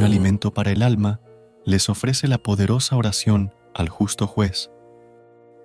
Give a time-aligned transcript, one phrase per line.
[0.00, 1.20] Un alimento para el alma,
[1.66, 4.70] les ofrece la poderosa oración al justo juez.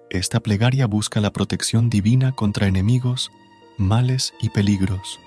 [0.09, 3.31] Esta plegaria busca la protección divina contra enemigos,
[3.77, 5.21] males y peligros.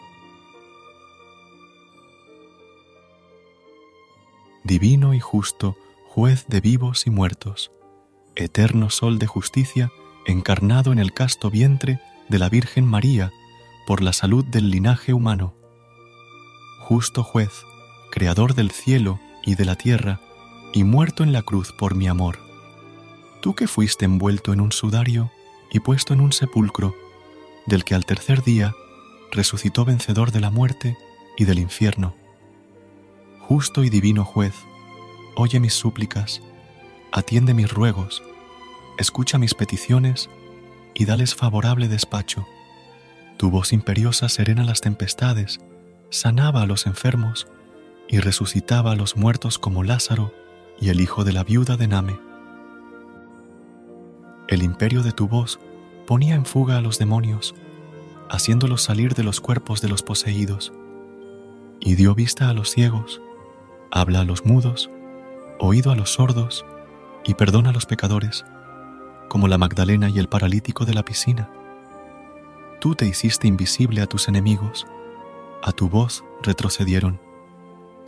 [4.62, 5.74] Divino y justo,
[6.09, 7.72] juez de vivos y muertos,
[8.36, 9.90] eterno sol de justicia,
[10.26, 11.98] encarnado en el casto vientre
[12.28, 13.32] de la Virgen María
[13.86, 15.54] por la salud del linaje humano.
[16.80, 17.65] Justo juez,
[18.10, 20.20] creador del cielo y de la tierra,
[20.73, 22.38] y muerto en la cruz por mi amor.
[23.40, 25.30] Tú que fuiste envuelto en un sudario
[25.70, 26.95] y puesto en un sepulcro,
[27.66, 28.74] del que al tercer día
[29.30, 30.96] resucitó vencedor de la muerte
[31.37, 32.15] y del infierno.
[33.40, 34.54] Justo y divino juez,
[35.37, 36.43] oye mis súplicas,
[37.12, 38.22] atiende mis ruegos,
[38.98, 40.28] escucha mis peticiones
[40.95, 42.46] y dales favorable despacho.
[43.37, 45.60] Tu voz imperiosa serena las tempestades,
[46.10, 47.46] sanaba a los enfermos
[48.09, 50.32] y resucitaba a los muertos como Lázaro
[50.80, 52.18] y el hijo de la viuda de Name.
[54.48, 55.60] El imperio de tu voz
[56.06, 57.54] ponía en fuga a los demonios,
[58.30, 60.73] haciéndolos salir de los cuerpos de los poseídos,
[61.80, 63.20] y dio vista a los ciegos,
[63.90, 64.91] habla a los mudos,
[65.59, 66.65] oído a los sordos,
[67.25, 68.47] y perdona a los pecadores,
[69.28, 71.50] como la Magdalena y el paralítico de la piscina.
[72.81, 74.87] Tú te hiciste invisible a tus enemigos,
[75.62, 77.28] a tu voz retrocedieron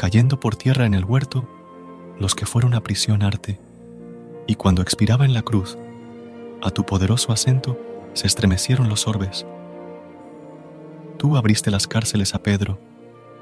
[0.00, 1.47] cayendo por tierra en el huerto
[2.19, 3.60] los que fueron a prisionarte,
[4.47, 5.76] y cuando expiraba en la cruz,
[6.62, 7.78] a tu poderoso acento
[8.14, 9.44] se estremecieron los orbes.
[11.19, 12.78] Tú abriste las cárceles a Pedro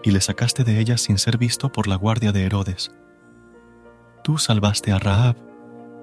[0.02, 2.90] y le sacaste de ellas sin ser visto por la guardia de Herodes.
[4.24, 5.36] Tú salvaste a Rahab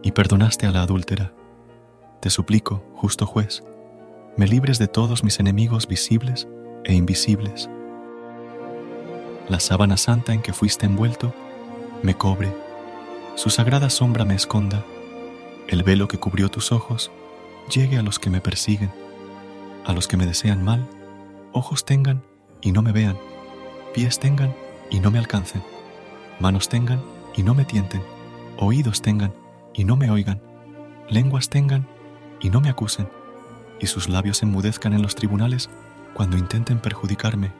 [0.03, 1.33] y perdonaste a la adúltera.
[2.21, 3.61] Te suplico, justo juez,
[4.37, 6.47] me libres de todos mis enemigos visibles
[6.85, 7.69] e invisibles
[9.49, 11.33] la sábana santa en que fuiste envuelto
[12.01, 12.55] me cobre,
[13.35, 14.83] su sagrada sombra me esconda,
[15.67, 17.11] el velo que cubrió tus ojos
[17.69, 18.91] llegue a los que me persiguen,
[19.85, 20.87] a los que me desean mal,
[21.51, 22.23] ojos tengan
[22.61, 23.17] y no me vean,
[23.93, 24.55] pies tengan
[24.89, 25.63] y no me alcancen,
[26.39, 27.01] manos tengan
[27.35, 28.01] y no me tienten,
[28.57, 29.33] oídos tengan
[29.73, 30.41] y no me oigan,
[31.07, 31.87] lenguas tengan
[32.41, 33.09] y no me acusen,
[33.79, 35.69] y sus labios enmudezcan en los tribunales
[36.15, 37.51] cuando intenten perjudicarme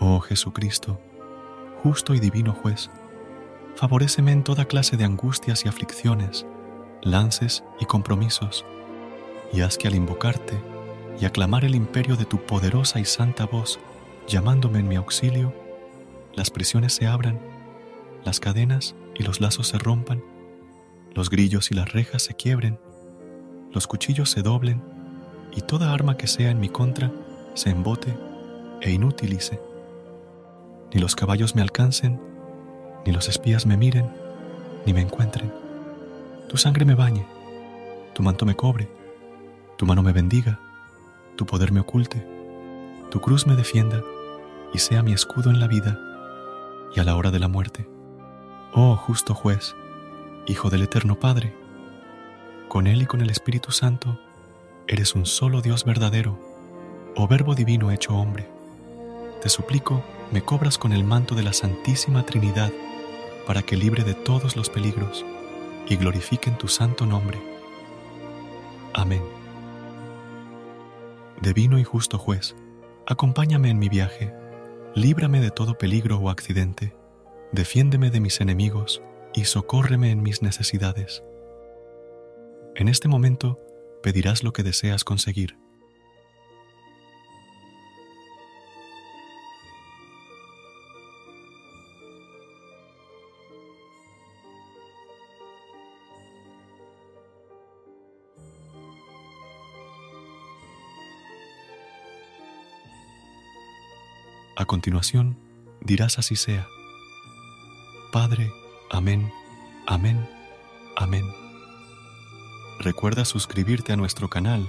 [0.00, 0.98] Oh Jesucristo,
[1.82, 2.90] justo y divino juez,
[3.76, 6.44] favoréceme en toda clase de angustias y aflicciones,
[7.00, 8.64] lances y compromisos,
[9.52, 10.60] y haz que al invocarte
[11.20, 13.78] y aclamar el imperio de tu poderosa y santa voz,
[14.26, 15.54] llamándome en mi auxilio,
[16.34, 17.38] las prisiones se abran,
[18.24, 20.24] las cadenas y los lazos se rompan,
[21.14, 22.80] los grillos y las rejas se quiebren,
[23.72, 24.82] los cuchillos se doblen,
[25.54, 27.12] y toda arma que sea en mi contra
[27.54, 28.12] se embote
[28.80, 29.60] e inutilice
[30.94, 32.20] ni los caballos me alcancen,
[33.04, 34.08] ni los espías me miren,
[34.86, 35.52] ni me encuentren.
[36.48, 37.26] Tu sangre me bañe,
[38.14, 38.88] tu manto me cobre,
[39.76, 40.60] tu mano me bendiga,
[41.34, 42.24] tu poder me oculte,
[43.10, 44.02] tu cruz me defienda
[44.72, 45.98] y sea mi escudo en la vida
[46.94, 47.88] y a la hora de la muerte.
[48.72, 49.74] Oh justo juez,
[50.46, 51.54] Hijo del Eterno Padre,
[52.68, 54.20] con Él y con el Espíritu Santo,
[54.86, 56.38] eres un solo Dios verdadero,
[57.16, 58.48] oh Verbo Divino hecho hombre.
[59.42, 62.72] Te suplico, me cobras con el manto de la Santísima Trinidad
[63.46, 65.24] para que libre de todos los peligros
[65.88, 67.38] y glorifiquen tu santo nombre.
[68.94, 69.22] Amén.
[71.40, 72.54] Divino y justo juez,
[73.06, 74.32] acompáñame en mi viaje,
[74.94, 76.94] líbrame de todo peligro o accidente,
[77.52, 79.02] defiéndeme de mis enemigos
[79.34, 81.22] y socórreme en mis necesidades.
[82.76, 83.60] En este momento
[84.02, 85.56] pedirás lo que deseas conseguir
[104.64, 105.36] A continuación,
[105.82, 106.66] dirás así sea.
[108.12, 108.50] Padre,
[108.90, 109.30] amén,
[109.86, 110.26] amén,
[110.96, 111.26] amén.
[112.80, 114.66] Recuerda suscribirte a nuestro canal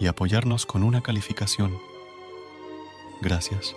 [0.00, 1.78] y apoyarnos con una calificación.
[3.22, 3.76] Gracias.